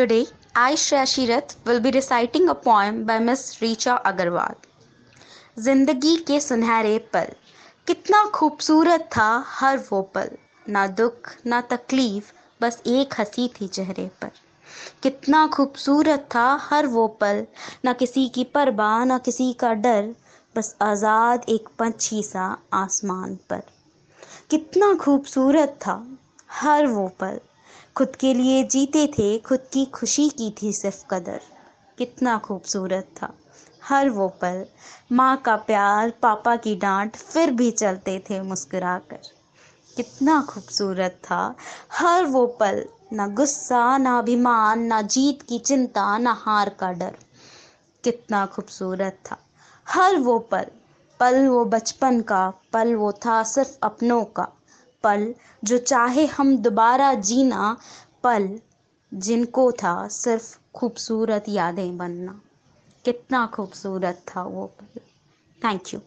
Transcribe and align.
Today, 0.00 0.26
I, 0.54 0.76
Shreya 0.76 1.56
will 1.66 1.80
be 1.80 1.90
reciting 1.90 2.48
a 2.48 2.54
poem 2.54 3.04
by 3.04 3.18
Miss 3.18 3.60
Richa 3.60 4.02
Agarwal. 4.02 4.54
ज़िंदगी 5.58 6.16
के 6.16 6.40
सुनहरे 6.40 6.98
पल। 6.98 7.26
कितना 7.86 8.24
खूबसूरत 8.24 9.00
था 9.16 9.44
हर 9.46 9.78
वो 9.78 10.02
पल। 10.02 10.30
ना 10.68 10.86
दुख 10.86 11.34
ना 11.46 11.60
तकलीफ़ 11.60 12.32
बस 12.62 12.82
एक 12.86 13.14
हँसी 13.18 13.48
थी 13.48 13.68
चेहरे 13.68 14.10
पर। 14.22 14.30
कितना 15.02 15.46
खूबसूरत 15.46 16.28
था 16.34 16.58
हर 16.62 16.86
वो 16.86 17.08
पल। 17.08 17.46
ना 17.84 17.92
किसी 17.92 18.28
की 18.28 18.44
परवाह 18.44 19.04
ना 19.04 19.18
किसी 19.18 19.52
का 19.52 19.74
डर। 19.74 20.14
बस 20.56 20.76
आज़ाद 20.82 21.44
एक 21.48 21.68
पंछी 21.78 22.22
सा 22.22 22.58
आसमान 22.72 23.38
पर। 23.50 23.62
कितना 24.50 24.94
खूबसूरत 24.94 25.78
था 25.82 26.06
हर 26.50 26.86
वो 26.86 27.08
पल। 27.08 27.40
खुद 28.00 28.16
के 28.16 28.34
लिए 28.34 28.64
जीते 28.64 29.06
थे, 29.06 29.38
खुद 29.38 29.60
की 29.72 29.84
खुशी 29.84 30.28
की 30.28 30.54
थी 30.62 30.72
सिर्फ़ 30.72 31.04
कदर। 31.10 31.40
कितना 31.98 32.38
खूबसूरत 32.38 33.08
था। 33.22 33.32
हर 33.84 34.10
वो 34.10 34.28
पल, 34.28 34.66
माँ 35.12 35.36
का 35.36 35.56
प्यार, 35.56 36.10
पापा 36.10 36.56
की 36.56 36.76
डांट, 36.76 37.16
फिर 37.16 37.50
भी 37.50 37.70
चलते 37.70 38.24
थे 38.30 38.42
मुस्कुराकर। 38.42 39.18
कितना 39.96 40.46
खूबसूरत 40.48 41.12
था। 41.24 41.54
हर 41.92 42.24
वो 42.24 42.46
पल, 42.46 42.84
ना 43.12 43.28
गुस्सा, 43.28 43.98
ना 43.98 44.18
अभिमान, 44.18 44.80
ना 44.80 45.02
जीत 45.02 45.42
की 45.42 45.58
चिंता, 45.58 46.18
ना 46.18 46.32
हार 46.32 46.68
का 46.68 46.92
डर। 46.92 47.16
कितना 48.04 48.46
खूबसूरत 48.46 49.18
था। 49.30 49.38
हर 49.88 50.16
वो 50.16 50.38
पल 50.38 50.66
पल 51.20 51.46
वो 51.46 51.64
बचपन 51.64 52.20
का, 52.20 52.52
पल 52.72 52.94
वो 52.94 53.12
था 53.12 53.42
सिर्फ़ 53.42 53.78
अपनों 53.82 54.24
का। 54.24 54.48
पल, 55.02 55.34
जो 55.64 55.78
चाहे 55.78 56.26
हम 56.26 56.56
दोबारा 56.56 57.14
जीना 57.14 57.76
पल, 58.22 58.60
जिनको 59.14 59.72
था 59.72 60.08
सिर्फ़ 60.08 60.58
खूबसूरत 60.74 61.44
यादें 61.48 61.96
बनना। 61.96 62.40
कितना 63.04 63.46
खूबसूरत 63.46 64.22
था 64.28 64.42
वो 64.42 64.66
पल। 64.66 65.00
Thank 65.64 65.82
you 65.94 66.00